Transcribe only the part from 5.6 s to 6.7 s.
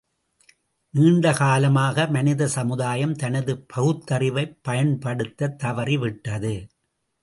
தவறிவிட்டது.